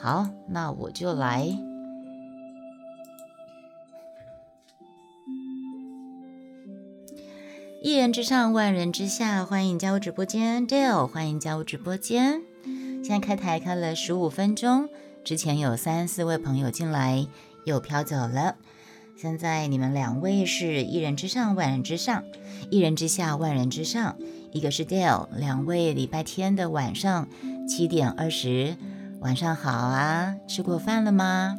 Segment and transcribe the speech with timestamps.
[0.00, 1.46] 好，那我就来。
[7.82, 12.42] 一人之上，万人之下，欢迎加入直播间，Dale，欢迎加入直播间。
[13.04, 14.88] 现在开台开了十五分钟，
[15.22, 17.26] 之前有三四位朋友进来，
[17.64, 18.56] 又飘走了。
[19.16, 22.22] 现在你们两位是一人之上，万人之上；
[22.70, 24.16] 一人之下，万人之上。
[24.52, 27.28] 一个是 Dale，两位礼拜天的晚上
[27.68, 28.76] 七点二十，
[29.26, 31.58] 晚上好啊，吃过饭了吗？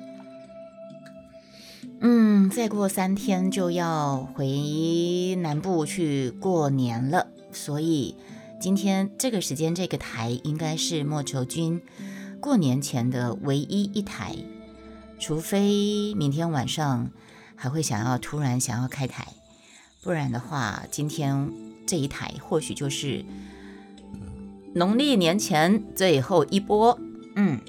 [2.00, 8.16] 嗯，再过三天就要回南部去过年了，所以
[8.58, 11.82] 今天这个时间这个台应该是莫愁君
[12.40, 14.34] 过年前的唯一一台，
[15.20, 17.12] 除非明天晚上
[17.58, 19.28] 还会想要突然想要开台，
[20.02, 21.52] 不然的话，今天
[21.86, 23.26] 这一台或许就是
[24.74, 26.98] 农历年前最后一波。
[27.38, 27.62] 嗯。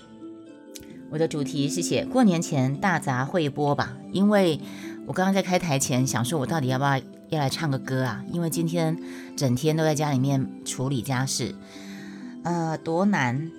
[1.10, 4.60] 我的主题是写过年前大杂烩播吧，因为
[5.06, 6.98] 我刚刚在开台前想说，我到底要不要
[7.30, 8.22] 要来唱个歌啊？
[8.30, 8.94] 因为今天
[9.34, 11.54] 整天都在家里面处理家事，
[12.42, 13.50] 呃，多难！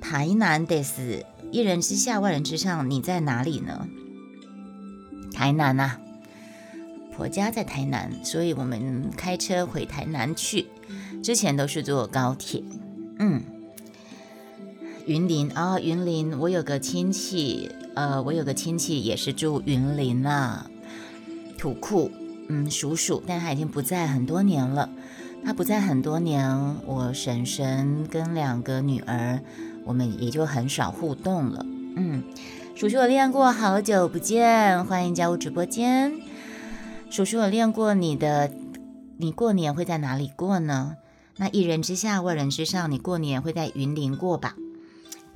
[0.00, 3.86] 台南得是，一人之下万人之上，你在哪里呢？
[5.32, 6.00] 台南啊，
[7.14, 10.66] 婆家在台南，所以我们开车回台南去，
[11.22, 12.64] 之前都是坐高铁，
[13.20, 13.42] 嗯。
[15.06, 20.68] 云林啊，云林，我有个亲戚，呃，我有个亲戚也是住云林啊，
[21.56, 22.10] 土库，
[22.48, 24.90] 嗯，叔叔，但他已经不在很多年了。
[25.44, 29.40] 他不在很多年，我婶婶跟两个女儿，
[29.84, 31.64] 我们也就很少互动了。
[31.94, 32.24] 嗯，
[32.74, 36.14] 叔叔我练过，好久不见，欢迎加入直播间。
[37.10, 38.50] 叔叔我练过你的，
[39.18, 40.96] 你过年会在哪里过呢？
[41.36, 44.56] 那一人之下，万人之上，你过年会在云林过吧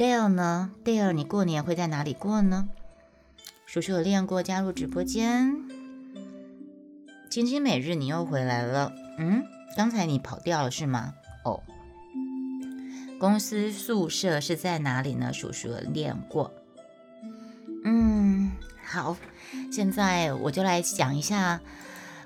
[0.01, 2.71] ？Dale 呢？Dale，你过年会在哪里过呢？
[3.67, 5.55] 叔叔有练过，加入直播间。
[7.29, 8.95] 金金每日，你又回来了。
[9.19, 9.45] 嗯，
[9.77, 11.13] 刚才你跑掉了是吗？
[11.45, 11.63] 哦，
[13.19, 15.35] 公司宿舍是在哪里呢？
[15.35, 16.51] 叔叔有练过。
[17.85, 19.19] 嗯，好，
[19.71, 21.61] 现在我就来讲一下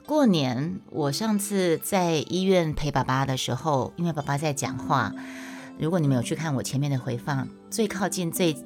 [0.06, 0.78] 过年。
[0.90, 5.12] 我上次在医院陪爸爸的时候，因为爸爸在讲话。
[5.78, 8.56] 如果你们有去看我前面的回放，最靠近最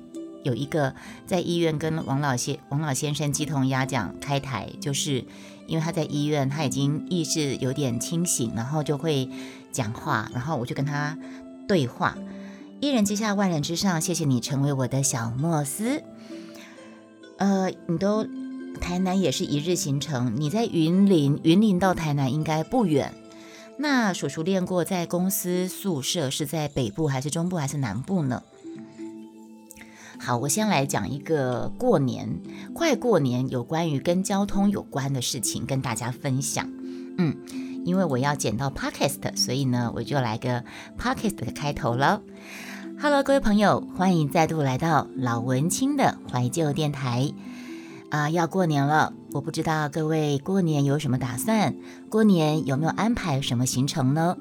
[0.44, 0.94] 有一个
[1.26, 5.24] 在医院跟王老先王老先生鸡同鸭讲开台，就是
[5.66, 9.28] 因为他在医院，他已经意识有点清醒，然后就会
[9.72, 11.18] 讲话，然后我就跟他
[11.66, 12.16] 对话。
[12.80, 16.02] 一人之下，万人之上，谢谢你成为我的小莫斯。
[17.38, 18.24] 呃，你都
[18.80, 23.12] 台南也是一日行程，你在云林，云林到台南应该不远。
[23.80, 28.42] 那叔叔练过，在公司宿舍是在北部还是中部还是南部呢？
[30.18, 32.40] 好，我先来讲一个过年，
[32.74, 36.68] 快过年有关于跟交通有关的事情跟大家分享。
[37.18, 37.36] 嗯，
[37.84, 40.64] 因为我要剪到 podcast，所以呢，我就来个
[40.98, 42.20] podcast 的开头了。
[43.00, 47.32] Hello，各位朋友，欢迎再度来到老文青的怀旧电台。
[48.10, 51.74] 啊，要过年了，我不知道各位过年有什么打算，
[52.08, 54.36] 过年有没有安排什么行程呢？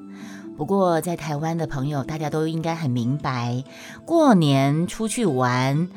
[0.56, 3.62] 不过在台湾的朋友，大家都应该很明白，
[4.06, 5.88] 过年出去玩，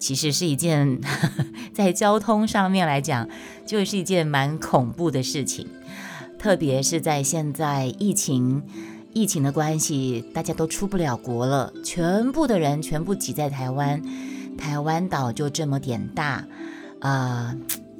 [0.00, 1.00] 其实是一件
[1.72, 3.28] 在交通上面来讲，
[3.64, 5.68] 就是一件蛮恐怖的事情，
[6.40, 8.64] 特别是在现在疫情
[9.12, 14.02] 疫情的关系，大家都出不了国了，全部的人全部挤在台湾，
[14.58, 16.44] 台湾岛就这么点大。
[17.02, 17.56] 啊，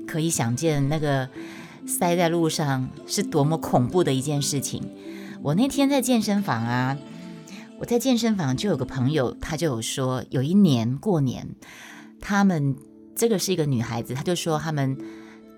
[0.06, 1.28] 可以想见那个
[1.86, 4.88] 塞在路上是多么恐怖的一件事情。
[5.42, 6.96] 我那天在健身房啊，
[7.80, 11.48] 我在健身房就有个朋友，他就有说，有一年过年，
[12.20, 12.76] 他们
[13.16, 14.96] 这个是一个女孩子，她就说他们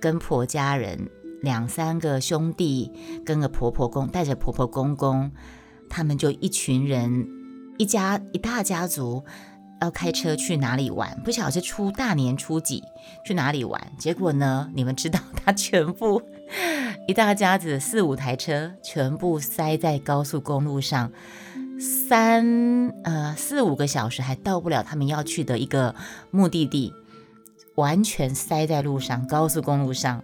[0.00, 1.10] 跟婆家人
[1.42, 2.90] 两三个兄弟
[3.26, 5.30] 跟个婆婆公带着婆婆公公，
[5.90, 7.28] 他们就一群人
[7.76, 9.22] 一家一大家族。
[9.80, 11.20] 要开车去哪里玩？
[11.22, 12.82] 不晓得是初大年初几
[13.24, 13.92] 去哪里玩？
[13.98, 14.70] 结果呢？
[14.74, 16.22] 你们知道，他全部
[17.06, 21.12] 一大家子四五台车全部塞在高速公路上，
[22.08, 25.94] 三呃四五个小时还到不了他们要去的一个
[26.30, 26.92] 目的地，
[27.74, 30.22] 完全塞在路上，高速公路上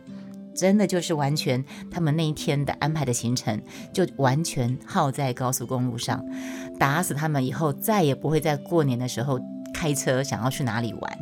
[0.61, 3.63] 真的就是完全他们那一天的安排的行程
[3.95, 6.23] 就完全耗在高速公路上。
[6.79, 9.41] 打死他们以后，再也不会在过年的时候
[9.73, 11.19] 开车想要去哪里玩，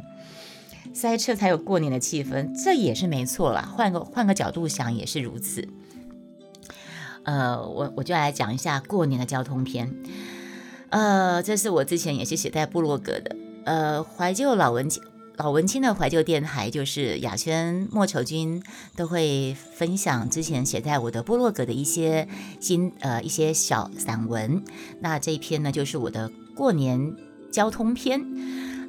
[0.92, 3.62] 塞车才有过年的气氛，这也是没错啦。
[3.62, 5.68] 换个换个角度想也是如此。
[7.22, 9.94] 呃，我我就来讲一下过年的交通篇。
[10.90, 13.36] 呃，这是我之前也是写在部落格的。
[13.64, 15.00] 呃，怀旧老文青。
[15.38, 18.60] 老文青的怀旧电台，就是雅轩、莫愁君
[18.96, 22.26] 都会分享之前写在我的部落格的一些
[22.58, 24.64] 新呃一些小散文。
[25.00, 27.14] 那这一篇呢，就是我的过年
[27.52, 28.20] 交通篇。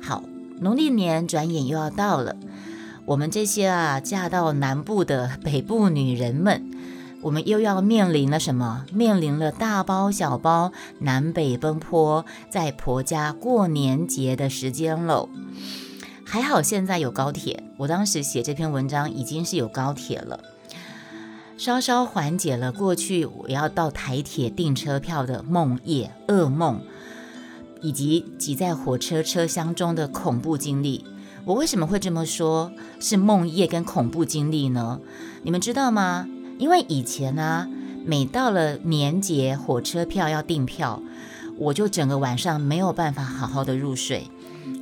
[0.02, 0.24] 好，
[0.60, 2.36] 农历年转眼又要到了，
[3.06, 6.72] 我们这些啊嫁到南部的北部女人们，
[7.22, 8.88] 我们又要面临了什么？
[8.92, 10.72] 面临了大包小包
[11.02, 15.30] 南北奔波，在婆家过年节的时间喽。
[16.32, 20.40] 还好现在有高铁，我当时写这篇文章已经是有高铁了，
[21.58, 26.82] 稍稍缓解了过去我要到台铁订车票的梦夜噩梦，
[27.82, 31.04] 以及挤在火车车厢中的恐怖经历。
[31.46, 32.72] 我为什么会这么说？
[33.00, 35.00] 是梦夜跟恐怖经历呢？
[35.42, 36.30] 你们知道吗？
[36.60, 37.68] 因为以前呢，
[38.06, 41.02] 每到了年节，火车票要订票，
[41.58, 44.30] 我就整个晚上没有办法好好的入睡，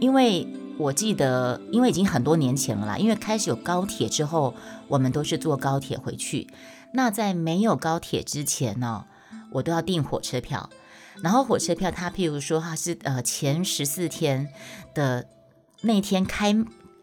[0.02, 0.46] 因为。
[0.78, 2.98] 我记得，因为已经很多年前了啦。
[2.98, 4.54] 因为开始有高铁之后，
[4.88, 6.48] 我们都是坐高铁回去。
[6.94, 9.06] 那在没有高铁之前呢，
[9.52, 10.70] 我都要订火车票。
[11.24, 14.50] 然后火车票，它譬如说它是呃前十四天
[14.94, 15.26] 的
[15.82, 16.56] 那天开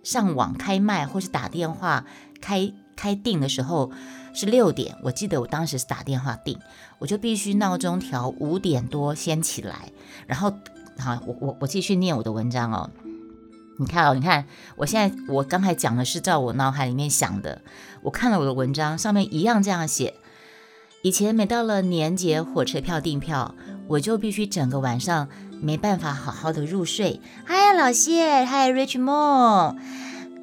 [0.04, 2.06] 上网开卖，或是打电话
[2.40, 3.90] 开开订的时候
[4.32, 4.96] 是六点。
[5.02, 6.56] 我记得我当时是打电话订，
[7.00, 9.90] 我就必须闹钟调五点多先起来。
[10.28, 10.52] 然后
[10.96, 12.88] 好，我我我继续念我的文章哦。
[13.78, 14.44] 你看哦，你看，
[14.76, 17.60] 我现在我刚才讲的是照我脑海里面想的。
[18.02, 20.14] 我看了我的文章，上面一样这样写。
[21.02, 23.54] 以前每到了年节火车票订票，
[23.88, 25.28] 我就必须整个晚上
[25.60, 27.20] 没办法好好的入睡。
[27.44, 29.76] 嗨，老谢，嗨，Rich Mo，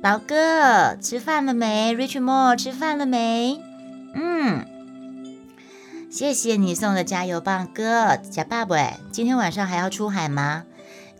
[0.03, 3.61] 老哥，吃饭了没？Rich Mo，吃饭了没？
[4.13, 4.65] 嗯，
[6.11, 10.65] 谢谢你送的加油棒，哥，假爸爸，今天晚上还要出海吗？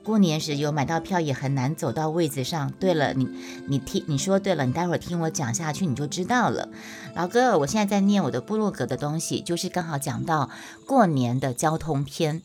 [0.03, 2.71] 过年时有买到票也很难走到位子上。
[2.79, 3.27] 对了，你
[3.67, 6.69] 你听你说对了，你待会儿听我讲下去你就知道了。
[7.15, 10.49] 老哥，我现在在念我的部落格的东西，就是刚好讲到
[10.87, 12.41] 过年的交通篇。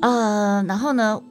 [0.00, 1.22] 呃，然后呢，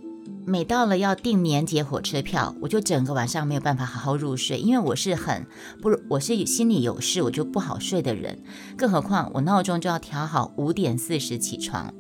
[0.46, 5.46] 每到了要订年节火车票，我就整个晚上没有办法好好入睡，因为我是很
[5.82, 8.40] 不，我是心里有事我就不好睡的人，
[8.78, 11.94] 更何况我闹钟就要调好五点四十起床，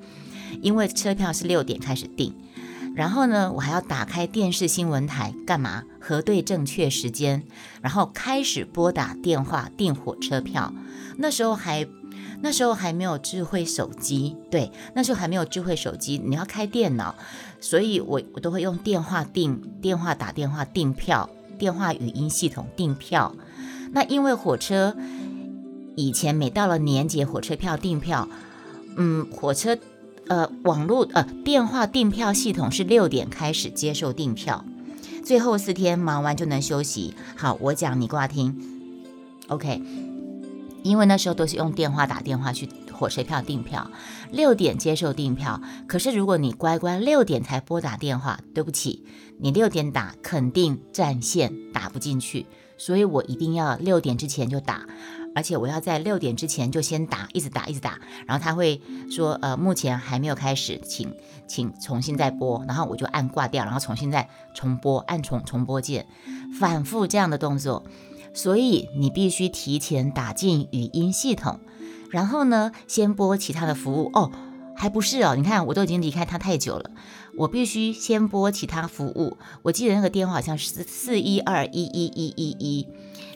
[0.61, 2.33] 因为车票是六点开始订。
[2.93, 5.83] 然后呢，我还要打开电视新闻台干嘛？
[5.99, 7.43] 核对正确时间，
[7.81, 10.73] 然后开始拨打电话订火车票。
[11.17, 11.87] 那时候还
[12.41, 17.15] 那时候还没有智慧手机，对，那时候还没有智慧手机，你要开电脑，
[17.59, 23.33] 所以我我都会用电话订电话打电话订票，电话语音系统订票。
[23.93, 24.95] 那因为火车
[25.95, 28.27] 以前每到了年节，火车票订票，
[28.97, 29.77] 嗯，火车。
[30.31, 34.63] 呃，网络呃电话订票系统是六点开始接受订票，
[35.25, 37.13] 最后四天忙完就能休息。
[37.35, 38.57] 好，我讲你挂听
[39.49, 39.81] ，OK。
[40.83, 43.91] 因为那时候都是用电话打电话去火车票订票，
[44.31, 45.61] 六点接受订票。
[45.85, 49.03] 可是如果你乖乖六点才拨打电话，对不起，
[49.37, 52.45] 你六点打肯定占线打不进去，
[52.77, 54.85] 所以我一定要六点之前就打。
[55.35, 61.13] 而且我要在六点之前就先打，一直打，一直打，然后他会说，呃，目前还没有开始，请
[61.47, 66.05] 请重新再拨，然后我就按挂掉，然后重新再重播，按重重播键，
[66.59, 67.83] 反复这样的动作。
[68.33, 71.59] 所以你必须提前打进语音系统，
[72.11, 74.09] 然后呢，先拨其他的服务。
[74.13, 74.31] 哦，
[74.81, 76.89] 还不是哦，你看我都已经离开他太久了，
[77.37, 79.37] 我必须先拨其他服务。
[79.61, 82.87] 我记得那个电话好像是四一二一一一一一。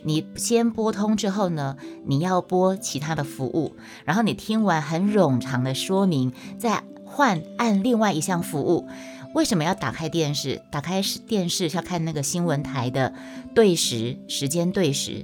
[0.01, 3.75] 你先拨通之后呢，你要拨其他的服务，
[4.05, 8.87] 然后你听完很冗长的说明，再换按另外一项服务。
[9.35, 10.63] 为什么要打开电视？
[10.71, 13.13] 打开电视是要看那个新闻台的
[13.53, 15.23] 对时时间对时，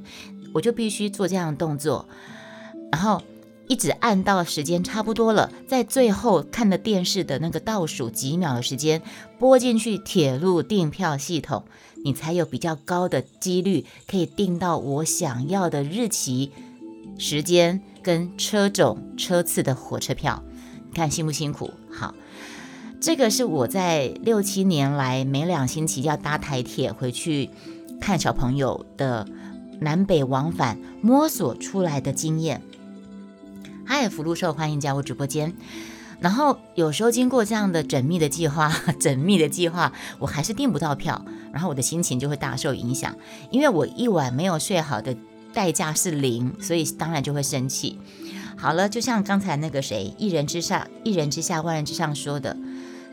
[0.53, 2.07] 我就必须做这样的动作，
[2.91, 3.23] 然后。
[3.71, 9.01] 一直按到时间差不多了，在最后看的电视的那个倒数几秒的时间，
[9.39, 11.63] 拨进去铁路订票系统，
[12.03, 16.51] 你才有比较高的几率可以订到我想要的日期、
[17.17, 20.43] 时间跟车种、车次的火车票。
[20.89, 21.71] 你看辛不辛苦？
[21.89, 22.13] 好，
[22.99, 27.49] 这个是我在六七年来每两星期要搭台铁回去
[28.01, 29.25] 看小朋友的
[29.79, 32.61] 南北往返摸索出来的经验。
[33.93, 35.53] 嗨，福禄寿，欢迎加入直播间。
[36.21, 43.13] 然后有时候经过这样的缜密的计划， 缜密的计划，我还是订不到票，然后我的心情就会大受影响。
[43.49, 45.13] 因为我一晚没有睡好的
[45.53, 47.99] 代价是零，所以当然就会生气。
[48.55, 52.55] 好了，就像刚才那个谁，一人之下，一人之下，万人之上说的，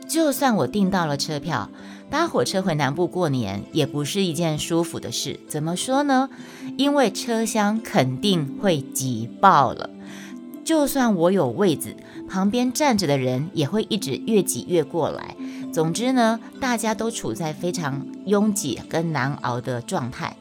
[0.07, 1.69] 就算我订到了车票，
[2.09, 5.41] 搭火车回南部过年也不是一件舒服的事。
[5.45, 6.29] 怎么说呢？
[6.77, 9.89] 因为车厢肯定会挤爆了。
[10.69, 11.95] 就算我有位子，
[12.29, 15.35] 旁边站着的人也会一直越挤越过来。
[15.73, 20.37] 总之呢，大家都处在非常拥挤跟难熬的状态。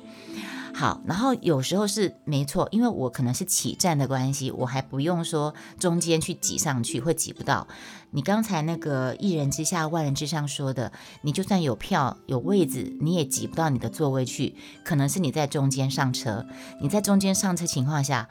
[0.74, 7.66] 好，然后有时候是没错，因为我可能是起站的关系，我还不用说中间去挤上去，会挤不到。
[8.10, 10.92] 你刚才那个一人之下万人之上说的，
[11.22, 14.54] 你就算有票有位子，你也挤不到你的座位去。
[14.84, 16.44] 可能是你在中间上车，
[16.82, 18.28] 你在中间上车情况下，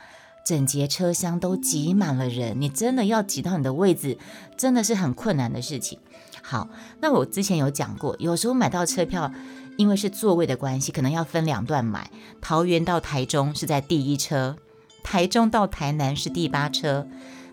[0.48, 4.18] 整节车厢都挤满了人，你真的要挤到你的位置，
[4.56, 6.00] 真的是很困难的事情。
[6.42, 6.70] 好，
[7.02, 9.30] 那我之前有讲过，有时候买到车票。
[9.76, 12.10] 因为是座位的关系，可能要分两段买。
[12.42, 14.56] 桃园到台中是在第一车，
[15.04, 17.08] 台中到台南是第八车。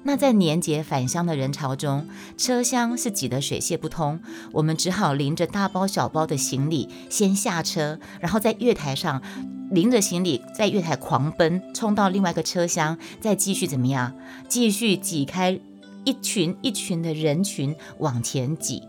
[0.07, 2.07] 那在年节返乡的人潮中，
[2.37, 4.21] 车厢是挤得水泄不通，
[4.53, 9.23] 我们只好拎着大包小包的行李先下车，然后在月台上
[9.71, 14.15] 拎着行李在月台狂奔，冲到另外一个车厢，再继续怎么样？
[14.47, 15.59] 继续挤开
[16.05, 18.83] 一群一群的人群往前挤，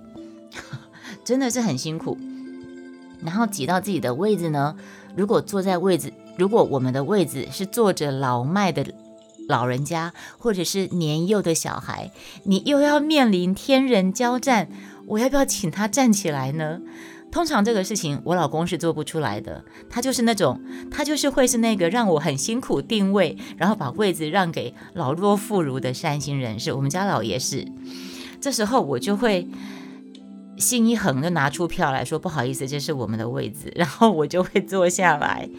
[1.24, 2.18] 真的是很辛苦。
[3.24, 4.76] 然后挤到自己的位置呢？
[5.16, 8.86] 如果坐在位置，如果我们的位置是坐着老迈的
[9.48, 12.12] 老人家，或者是年幼的小孩，
[12.44, 14.70] 你又要面临天人交战，
[15.08, 16.80] 我要不要请他站起来呢？
[17.32, 26.72] 通常这个事情我老公是做不出来的，他就是那种，他就是会是那个让我很辛苦定位，然后把位置让给老弱妇孺的善心人士。
[26.72, 27.68] 我们家老爷是，
[28.40, 29.48] 这时候我就会。
[30.58, 35.50] 心一横，就拿出票来说：“不好意思，这是我们的位置。”然后我就会坐下来。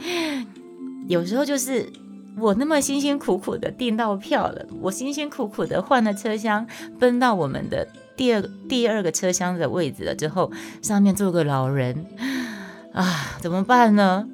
[1.06, 1.92] 有时候就是
[2.38, 6.66] 我那么辛辛苦苦的订到票了，我辛辛苦苦的换了车厢，
[6.98, 10.52] 奔到我们的第二第二个车厢的位置了之后，
[10.82, 12.06] 上面坐个老人
[12.92, 14.28] 啊，怎么办呢？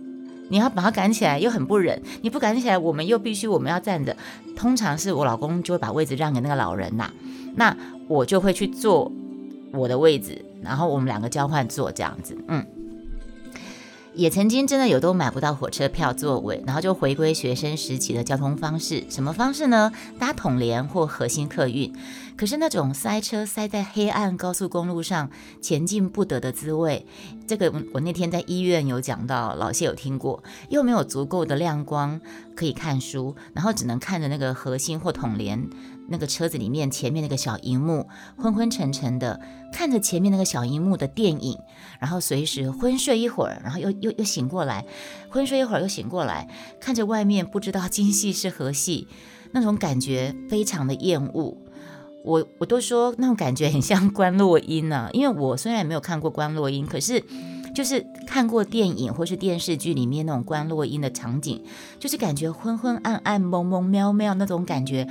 [0.48, 4.14] 你要把他赶起来，又很不忍；你不赶起来，我们又必须我们要站着。
[4.56, 7.10] 通常是我老公就会把位置让给那个老人呐，
[7.54, 7.74] 那
[8.08, 9.10] 我就会去坐
[9.72, 10.44] 我的位置。
[10.60, 12.64] 然后我们两个交换坐这样子，嗯，
[14.14, 19.90] 也曾经真的有都买不到火车票座位，然后就回归学生时期的交通方式，什么方式呢？
[20.18, 21.92] 搭统联或核心客运。
[22.42, 25.30] 可是那种塞车塞在黑暗高速公路上
[25.60, 27.06] 前进不得的滋味，
[27.46, 32.20] 这个我那天在医院有讲到，老谢有听过，又没有足够的亮光
[32.56, 35.70] 可以看书，然后只能看着那个核心或统联。
[36.08, 39.40] 那个车子里面前面那个小荧幕，昏昏沉沉的
[39.72, 41.56] 看着前面那个小荧幕的电影，
[42.00, 44.84] 然后随时昏睡一会儿，然后又又又醒过来，
[45.30, 46.48] 昏睡一会儿又醒过来，
[46.80, 49.06] 看着外面不知道今夕是何夕，
[49.52, 51.56] 那种感觉非常的厌恶。
[52.24, 57.22] 我我都说那种感觉很像关洛音呢，因为我虽然没有看过关洛音，可是
[57.74, 61.62] 就是看过电影或是电视剧里面那种关洛音的场景，
[61.98, 65.08] 就是感觉昏昏暗暗、蒙蒙喵喵那种感觉。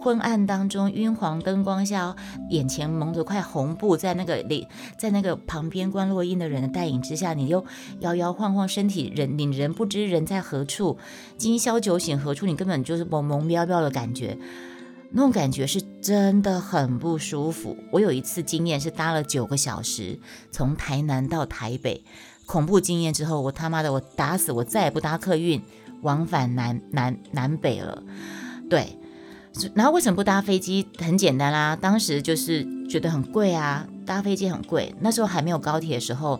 [0.00, 2.14] 昏暗当中，晕黄灯光下，
[2.50, 4.68] 眼前蒙着块红布，在那个里，
[4.98, 7.64] 在那个旁边观落音的人的带领之下，你又
[8.00, 10.98] 摇摇晃晃，身体人你人不知人在何处，
[11.38, 12.44] 今宵酒醒何处？
[12.44, 14.36] 你根本就是蒙蒙喵喵的感觉，
[15.12, 17.78] 那种感觉是真的很不舒服。
[17.90, 20.18] 我有一次经验是搭了九个小时，
[20.52, 22.04] 从台南到台北，
[22.44, 25.62] 恐怖经验之后，我他妈的我打死我再也不搭客运
[26.02, 28.02] 往返南南南北了，
[28.68, 28.98] 对。
[29.72, 30.86] 然后为什么不搭飞机？
[30.98, 34.94] 很简单啦，当时就是觉得很贵啊，搭飞机很贵。
[35.00, 36.38] 那时候还没有高铁的时候，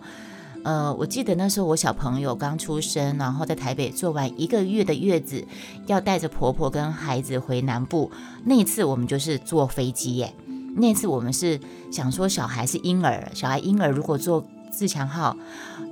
[0.65, 5.47] 呃，我记得那时候我小朋友刚出生，然后在台北做完一个月的月子，
[5.87, 8.11] 要带着婆婆跟孩子回南部。
[8.45, 10.35] 那一次我们就是坐飞机耶。
[10.77, 11.61] 那次我们是
[11.93, 15.37] 想说，小孩是婴儿，小孩婴儿如果坐自强号，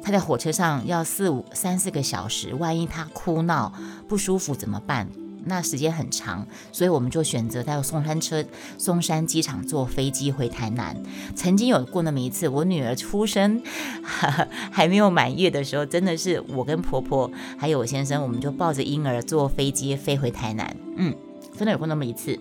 [0.02, 3.72] 他在火车上要四五三四个小时，万一他哭闹
[4.08, 5.06] 不舒服怎么办？
[5.44, 8.44] 那时间很长，所以我们就选择在松山车
[8.78, 10.96] 松山机场坐飞机回台南。
[11.34, 13.62] 曾经有过那么一次，我女儿出生
[14.70, 20.76] 还没有满月的时候，真的是我跟婆婆还有我先生，我们就抱着婴儿坐飞机飞回台南。
[20.96, 21.14] 嗯，
[21.56, 22.38] 真的有过那么一次。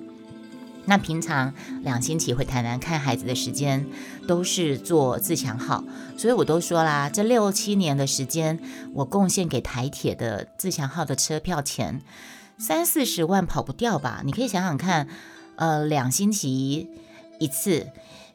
[0.85, 1.53] 那平常
[1.83, 3.85] 两星期回台南看孩子的时间
[4.27, 5.83] 都是坐自强号，
[6.17, 8.59] 所以我都说啦，这六七年的时间，
[8.93, 12.01] 我贡献给台铁的自强号的车票钱。
[12.61, 14.21] 三四十万跑不掉吧？
[14.23, 15.07] 你可以想想看，
[15.55, 16.87] 呃，两星期
[17.39, 17.87] 一次，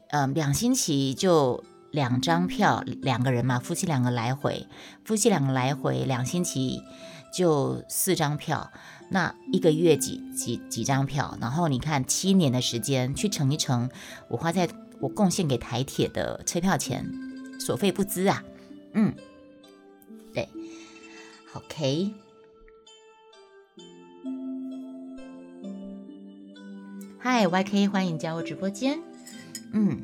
[0.09, 4.67] 呃，两星期就两张票，两个人嘛，夫妻两个来回，
[5.05, 6.83] 夫妻两个来回，两星期
[7.33, 8.69] 就四张票，
[9.11, 11.37] 那一个月几几几张票？
[11.39, 13.89] 然后你看七年的时间去乘一乘，
[14.27, 14.67] 我花在
[14.99, 17.09] 我贡献给台铁的车票钱，
[17.61, 18.43] 所费不赀啊。
[18.91, 19.15] 嗯，
[20.33, 20.49] 对
[21.53, 22.26] ，OK。
[27.29, 28.97] 嗨，YK，欢迎加入直播间。
[29.73, 29.99] 嗯，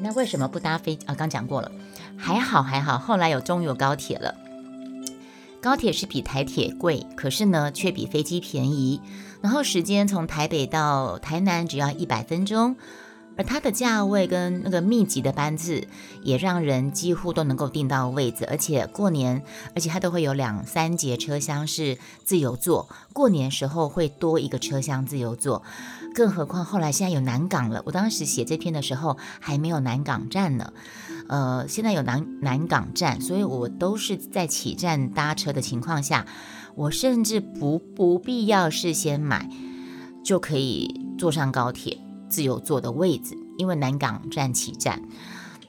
[0.00, 0.98] 那为什么不搭飞？
[1.06, 1.70] 啊，刚讲过了，
[2.16, 4.34] 还好还好，后来有终于有高铁了。
[5.62, 9.00] 高铁是比台铁贵，可是呢，却比飞机便宜。
[9.40, 12.74] 然后时间从台北到台南只要一百分钟。
[13.36, 15.86] 而它的价位跟那个密集的班次，
[16.22, 18.46] 也让人几乎都能够订到位子。
[18.46, 19.42] 而且过年，
[19.74, 25.62] 而且它都会有两三节车厢是自由座，过年时候会多一个车厢自由座。
[26.14, 30.72] 更何况后来现在有南港了，我当时写这篇的时候还没有南港站呢。
[31.28, 36.24] 呃，现在有南南港站，所以我都是在起站搭车的情况下，
[36.74, 39.50] 我甚至不不必要事先买，
[40.24, 41.98] 就可以坐上高铁。
[42.28, 45.02] 自由坐的位置，因为南港站起站，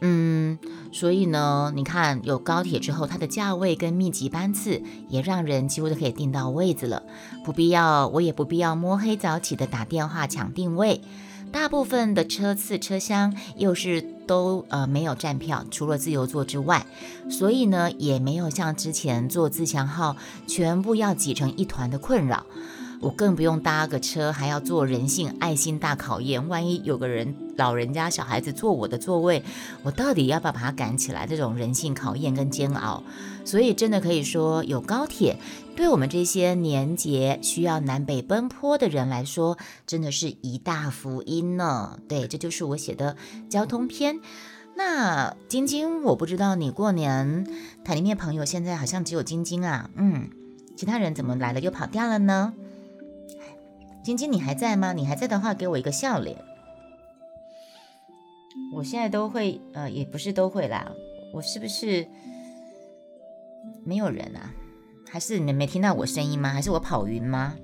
[0.01, 0.59] 嗯，
[0.91, 7.03] 所以呢，你看有高铁之后，它的价位跟密集班次也让人几乎都可以订到位子了，
[7.43, 11.01] 不必要，我也不必要摸黑早起的打电话抢定位。
[11.49, 16.85] 大部分的车次车厢又是都呃没有站票，除了自由座之外，
[17.31, 22.45] 所以呢也没有像之前坐自强号全部要挤成一团的困扰。
[22.99, 26.47] 我更不用搭个车，还要做人性爱心大考验。
[26.47, 29.43] 万一有个人老人家、小孩子坐我的座位，
[29.83, 31.27] 我到底要不要把他赶起来？
[31.27, 33.03] 这种人性考验跟煎熬，
[33.45, 35.37] 所以真的可以说，有高铁，
[35.75, 41.99] 对我们这些年节需要南北奔波的人来说，真的是一大福音呢。
[42.07, 43.15] 对，这就是我写的
[43.47, 44.19] 交通篇。
[44.75, 47.47] 那晶晶，我不知道你过年
[47.83, 50.29] 台里面朋友现在好像只有晶晶啊，嗯，
[50.75, 52.53] 其他人怎么来了又跑掉了呢？
[54.07, 54.93] 晶晶，你还在吗？
[54.93, 56.37] 你还在的话，给我一个笑脸。
[58.73, 60.93] 我现在都会，呃，也不是都会啦。
[61.33, 62.07] 我是不是
[63.83, 64.53] 没有人啊？
[65.09, 66.53] 还是你们没听到我声音吗？
[66.53, 67.57] 还是我跑晕吗？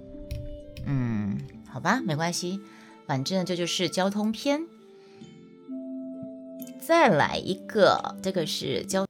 [0.85, 1.37] 嗯，
[1.69, 2.59] 好吧，没关系，
[3.07, 4.63] 反正这就是交通篇。
[6.81, 9.05] 再来一个，这个是交。